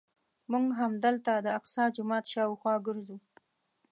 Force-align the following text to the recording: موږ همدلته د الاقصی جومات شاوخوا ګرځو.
موږ 0.51 0.65
همدلته 0.79 1.31
د 1.39 1.47
الاقصی 1.49 1.85
جومات 1.95 2.25
شاوخوا 2.33 2.75
ګرځو. 2.87 3.17